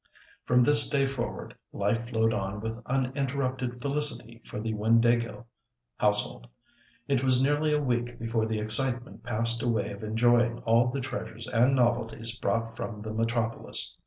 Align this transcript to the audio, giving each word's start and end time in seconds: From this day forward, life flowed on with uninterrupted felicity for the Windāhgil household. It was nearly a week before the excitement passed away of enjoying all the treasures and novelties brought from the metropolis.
From 0.47 0.63
this 0.63 0.89
day 0.89 1.05
forward, 1.05 1.55
life 1.71 2.09
flowed 2.09 2.33
on 2.33 2.59
with 2.59 2.81
uninterrupted 2.87 3.79
felicity 3.79 4.41
for 4.43 4.59
the 4.59 4.73
Windāhgil 4.73 5.45
household. 5.97 6.47
It 7.07 7.23
was 7.23 7.39
nearly 7.39 7.71
a 7.71 7.79
week 7.79 8.17
before 8.17 8.47
the 8.47 8.57
excitement 8.57 9.21
passed 9.23 9.61
away 9.61 9.91
of 9.91 10.01
enjoying 10.03 10.59
all 10.63 10.87
the 10.87 11.01
treasures 11.01 11.47
and 11.47 11.75
novelties 11.75 12.35
brought 12.35 12.75
from 12.75 12.97
the 12.97 13.13
metropolis. 13.13 13.95